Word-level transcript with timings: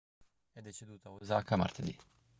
è 0.53 0.61
deceduto 0.61 1.09
a 1.09 1.11
osaka 1.11 1.55
martedì 1.57 1.95